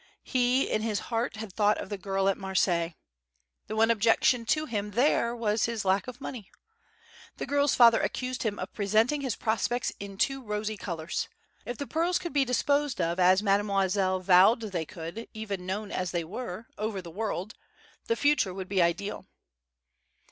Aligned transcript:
He, 0.23 0.67
in 0.67 0.81
his 0.81 0.97
heart, 1.13 1.35
had 1.35 1.53
thought 1.53 1.77
of 1.77 1.89
the 1.89 1.97
girl 1.99 2.27
at 2.27 2.35
Marseilles. 2.35 2.93
The 3.67 3.75
one 3.75 3.91
objection 3.91 4.47
to 4.47 4.65
him 4.65 4.93
there 4.93 5.35
was 5.35 5.65
his 5.65 5.85
lack 5.85 6.07
of 6.07 6.19
money. 6.19 6.49
The 7.37 7.45
girl's 7.45 7.75
father 7.75 8.01
accused 8.01 8.41
him 8.41 8.57
of 8.57 8.73
presenting 8.73 9.21
his 9.21 9.35
prospects 9.35 9.91
in 9.99 10.17
too 10.17 10.41
rosy 10.43 10.75
colours. 10.75 11.27
If 11.67 11.77
the 11.77 11.85
pearls 11.85 12.17
could 12.17 12.33
be 12.33 12.45
disposed 12.45 12.99
of 12.99 13.19
as 13.19 13.43
Mademoiselle 13.43 14.21
vowed 14.21 14.61
they 14.61 14.85
could 14.85 15.27
even 15.35 15.67
known 15.67 15.91
as 15.91 16.09
they 16.09 16.23
were, 16.23 16.65
over 16.79 16.99
the 16.99 17.11
world, 17.11 17.53
the 18.05 18.15
future 18.15 18.55
would 18.55 18.67
be 18.67 18.81
ideal. 18.81 19.27